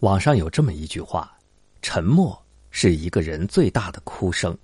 [0.00, 1.36] 网上有这么一句话
[1.82, 4.56] ：“沉默是一个人最大的哭声。”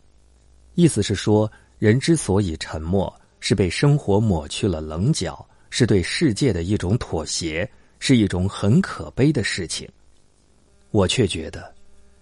[0.75, 7.69] 意思是说，人之所以沉默，是被生活抹去了棱角，是对世界的一种妥协，
[7.99, 9.89] 是一种很可悲的事情。
[10.93, 11.75] 我却觉得，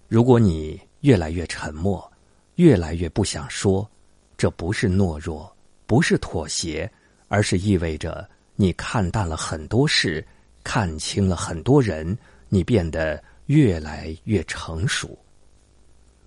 [0.07, 2.11] 如果你越来越沉默，
[2.55, 3.87] 越来越不想说，
[4.35, 5.55] 这不是懦弱，
[5.85, 6.91] 不是妥协，
[7.27, 10.25] 而是意味着你看淡了很多事，
[10.63, 12.17] 看清了很多人。
[12.53, 15.17] 你变得越来越成熟，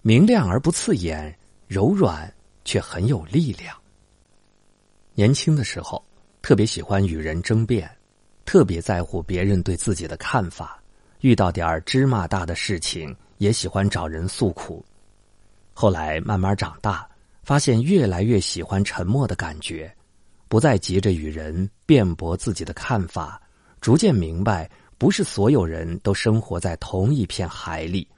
[0.02, 1.32] 明亮而不刺眼，
[1.68, 2.34] 柔软
[2.64, 3.76] 却很有力量。
[5.14, 6.04] 年轻的时候，
[6.42, 7.88] 特别喜欢与人争辩，
[8.44, 10.82] 特别在乎别人对自己的看法。
[11.20, 14.84] 遇到点儿芝麻大的事情，也喜欢找人诉苦。
[15.72, 17.08] 后来慢慢长大，
[17.44, 19.94] 发现越来越喜欢沉默的感觉，
[20.48, 23.40] 不再急着与人辩驳自己的看法，
[23.80, 24.68] 逐渐明白。
[24.98, 28.08] 不是所有人都生活在同一片海里，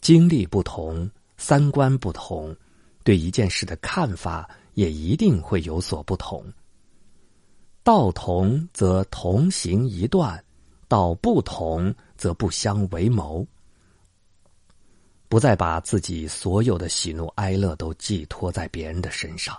[0.00, 2.56] 经历不同，三观不同，
[3.04, 6.44] 对一件事的看法也一定会有所不同。
[7.82, 10.42] 道同则同行一段，
[10.88, 13.46] 道不同则不相为谋。
[15.28, 19.56] 不再把自己所有的喜怒哀乐都寄托在别人的身上，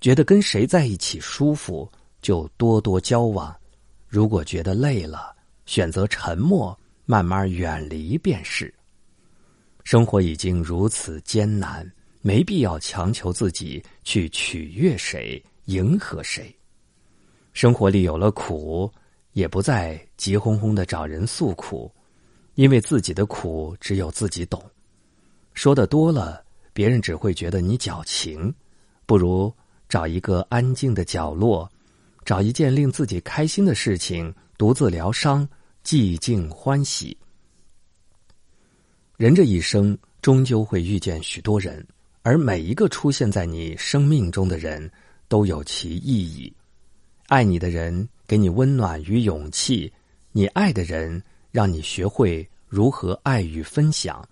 [0.00, 3.54] 觉得跟谁在一起舒服就多多交往，
[4.08, 5.35] 如果觉得累了。
[5.66, 8.72] 选择沉默，慢慢远离便是。
[9.84, 11.88] 生活已经如此艰难，
[12.22, 16.52] 没必要强求自己去取悦谁、迎合谁。
[17.52, 18.90] 生活里有了苦，
[19.32, 21.92] 也不再急哄哄的找人诉苦，
[22.54, 24.62] 因为自己的苦只有自己懂。
[25.54, 28.52] 说的多了，别人只会觉得你矫情。
[29.06, 29.52] 不如
[29.88, 31.70] 找一个安静的角落，
[32.24, 35.48] 找一件令自己开心的事情，独自疗伤。
[35.84, 37.16] 寂静欢喜，
[39.16, 41.86] 人这一生终究会遇见许多人，
[42.22, 44.90] 而每一个出现在你生命中的人
[45.28, 46.52] 都有其意义。
[47.28, 49.92] 爱你的人给你温暖与勇气，
[50.32, 51.22] 你爱的人
[51.52, 54.28] 让你学会如何爱与分享。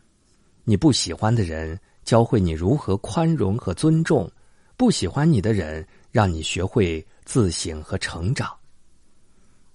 [0.64, 4.28] 你不喜欢的人教会你如何宽容和尊重，
[4.76, 8.52] 不喜欢你的人让你学会自省和成长。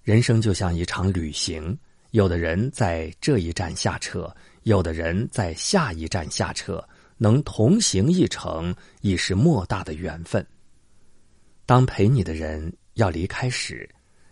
[0.09, 1.77] 人生就像一场旅行，
[2.09, 6.83] 有的人在这一站下车，有的人在下一站下车，
[7.19, 10.43] 能同行一程已是莫大的缘分。
[11.67, 13.87] 当陪你的人要离开时，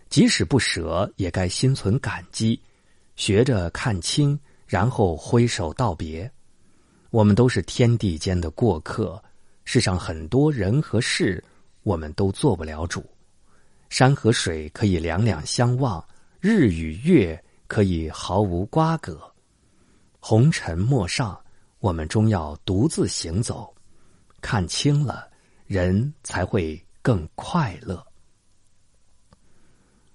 [0.08, 2.60] 即使不舍，也该心存感激，
[3.14, 6.28] 学着看清，然后挥手道别。
[7.10, 9.22] 我们都是天地间的过客，
[9.64, 11.40] 世上很多人和事，
[11.84, 13.08] 我们都做不了主。
[13.88, 16.04] 山和水可以两两相望，
[16.40, 19.20] 日与月可以毫无瓜葛。
[20.20, 21.38] 红尘陌上，
[21.78, 23.74] 我们终要独自行走。
[24.40, 25.28] 看清了，
[25.66, 28.04] 人才会更快乐。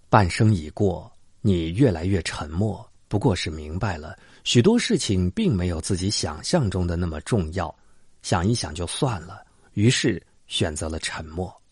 [0.10, 7.74] 半生已过，你越来越沉默，不过是明白了许多事情并没有自己想象中的那么重要，
[8.22, 11.63] 想一想就算了，于是选择了沉默。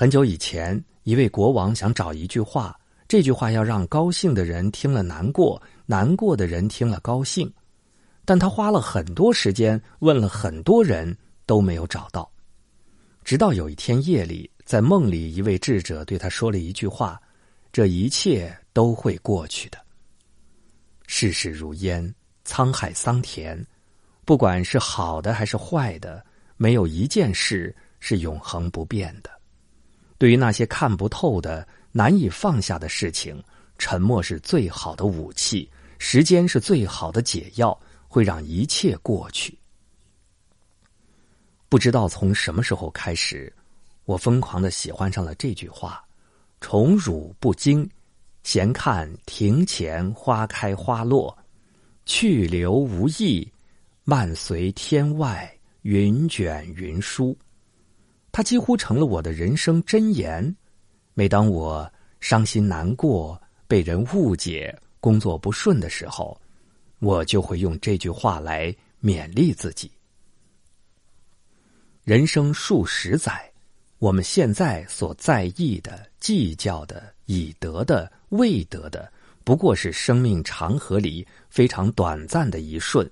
[0.00, 2.78] 很久以前，一位国王想找一句话，
[3.08, 7.52] 这句话要让高兴的人听了难过，难过的人听了高兴。
[8.24, 12.30] 但他花了很多时间，问了很多人，都没有找到。
[13.24, 17.20] 直到有一天夜里，在梦里，一位智者对他说了一句话
[17.72, 19.78] ：“这一切都会过去的。
[21.08, 22.14] 世事如烟，
[22.46, 23.60] 沧海桑田，
[24.24, 26.24] 不管是好的还是坏的，
[26.56, 29.30] 没有一件事是永恒不变的。”
[30.18, 33.42] 对于那些看不透的、难以放下的事情，
[33.78, 39.56] 沉默是最好的武器，时间是最好的解药，会让一切过去。
[41.68, 43.52] 不知道从什么时候开始，
[44.06, 46.02] 我疯狂的喜欢上了这句话
[46.60, 47.88] ：“宠辱不惊，
[48.42, 51.32] 闲看庭前花开花落；
[52.06, 53.46] 去留无意，
[54.02, 55.48] 漫随天外
[55.82, 57.36] 云卷云舒。”
[58.30, 60.54] 它几乎成了我的人生箴言。
[61.14, 61.90] 每当我
[62.20, 66.40] 伤心难过、被人误解、工作不顺的时候，
[67.00, 68.72] 我就会用这句话来
[69.02, 69.90] 勉励自己。
[72.04, 73.50] 人生数十载，
[73.98, 79.10] 我们现在所在意的、计较的、已得的、未得的，
[79.42, 83.10] 不过是生命长河里非常短暂的一瞬。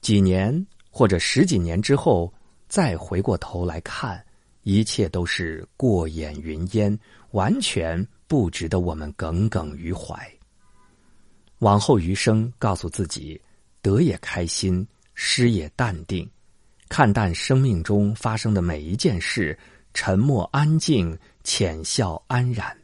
[0.00, 2.32] 几年或者十几年之后。
[2.70, 4.24] 再回过头来看，
[4.62, 6.96] 一切都是过眼云烟，
[7.32, 10.16] 完全不值得我们耿耿于怀。
[11.58, 13.38] 往后余生，告诉自己，
[13.82, 16.30] 得也开心，失也淡定，
[16.88, 19.58] 看淡生命中发生的每一件事，
[19.92, 22.74] 沉默安静，浅笑安然。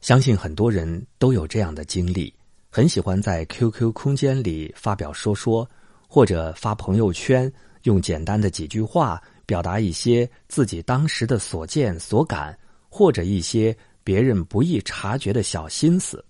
[0.00, 2.34] 相信很多人都有这样的经历，
[2.70, 5.68] 很喜欢在 QQ 空间里发表说说，
[6.14, 7.50] 或者发朋友圈，
[7.84, 12.54] 用简单的几句话表达一些自己当时的所见所感，
[12.90, 13.74] 或者一些
[14.04, 16.22] 别人不易察觉的小心思。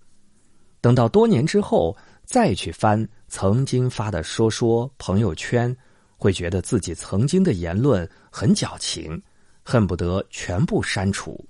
[0.79, 1.93] 等到多年之后
[2.23, 5.75] 再去翻曾经发的说说朋友圈，
[6.15, 9.21] 会觉得自己曾经的言论很矫情，
[9.65, 11.45] 恨不得全部删除。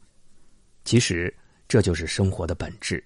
[0.83, 1.31] 其实。
[1.68, 3.03] 这就是生活的本质，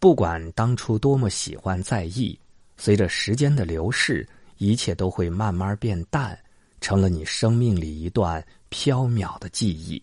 [0.00, 2.36] 不管当初多么喜欢在意，
[2.76, 4.26] 随着时间的流逝，
[4.62, 6.38] 一切都会慢慢变淡，
[6.80, 10.00] 成了你生命里一段飘渺的记忆。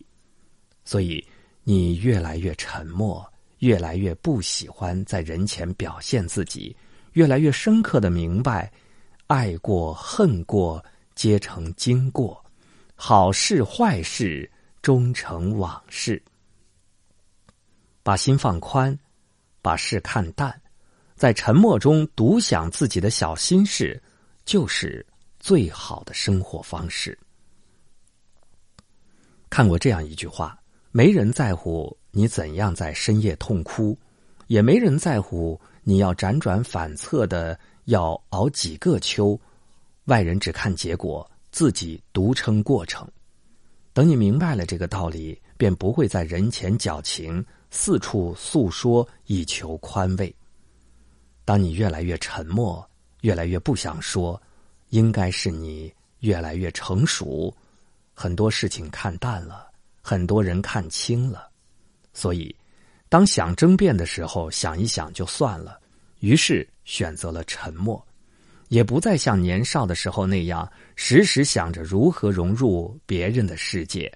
[0.84, 1.26] 所以，
[1.64, 3.26] 你越来越沉默，
[3.60, 6.76] 越来越不喜欢在人前表现自己，
[7.14, 8.70] 越来越深刻的明白，
[9.28, 10.84] 爱过恨过
[11.16, 12.44] 皆成经过，
[12.96, 14.52] 好事坏事
[14.82, 16.22] 终成往事。
[18.04, 18.98] 把心放宽，
[19.62, 20.60] 把事看淡，
[21.16, 24.02] 在沉默中独享自己的小心事，
[24.50, 25.06] 就是
[25.40, 27.16] 最好的生活方式。
[29.48, 30.60] 看过这样一句话：
[30.90, 33.96] 没人在乎你怎样在深夜痛哭，
[34.48, 39.40] 也没人在乎你要辗转反侧的要熬几个秋。
[40.06, 43.08] 外人只看结果，自己独撑过程。
[43.94, 47.46] 等你明白了这个道理，便不会在人前矫情。
[47.70, 50.36] 四处诉说以求宽慰。
[51.46, 52.89] 当你越来越沉默，
[53.22, 54.42] 越来越不想说，
[54.90, 57.54] 应该是你越来越成熟，
[58.14, 59.68] 很多事情看淡了，
[60.02, 61.50] 很多人看清了。
[62.14, 62.56] 所以，
[63.08, 65.80] 当想争辩的时候，想一想就算了。
[66.20, 68.06] 于是选择了沉默，
[68.68, 74.12] 也不再像年少的时候那样，时时想着如何融入别人的世界。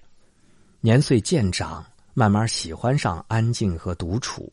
[0.80, 1.84] 年岁渐长。
[2.16, 4.52] 慢慢喜欢上安静和独处，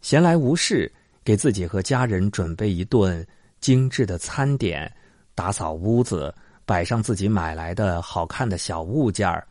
[0.00, 0.90] 闲来无事，
[1.22, 3.22] 给自己和家人准备一顿
[3.60, 4.90] 精致的餐点，
[5.34, 6.34] 打扫屋子，
[6.64, 9.46] 摆上自己买来的好看的小物件儿，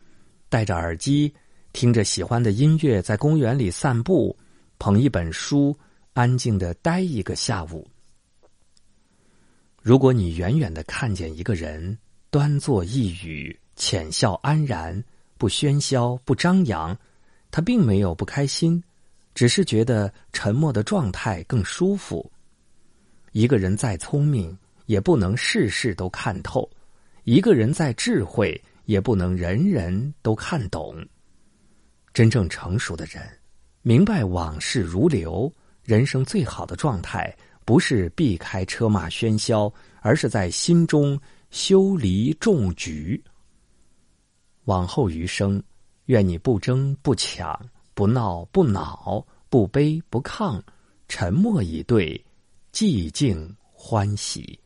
[0.48, 1.32] 戴着耳机，
[1.72, 4.36] 听着喜欢的音乐，在公园里散步，
[4.78, 5.76] 捧一本书，
[6.14, 7.86] 安静的待一个下午。
[9.80, 11.96] 如果你远远的看见一个人
[12.30, 15.02] 端坐一隅，浅笑安然，
[15.38, 16.96] 不喧嚣，不张扬。
[17.50, 18.82] 他并没有不开心，
[19.34, 22.30] 只是觉得沉默的状态更舒服。
[23.32, 26.68] 一个人再聪明，也不能事事都看透；
[27.24, 30.96] 一个人再智慧，也不能人人都看懂。
[32.12, 33.22] 真正成熟的人，
[33.82, 35.52] 明白往事如流，
[35.82, 37.34] 人生最好的状态，
[37.64, 41.20] 不是避开车马喧嚣，而是在心中
[41.50, 43.22] 修篱种菊。
[44.64, 45.62] 往后余生。
[46.06, 47.54] 愿你不争不抢，
[47.92, 50.58] 不闹不恼，不卑不亢，
[51.06, 52.18] 沉默以对，
[52.72, 54.58] 寂静欢喜。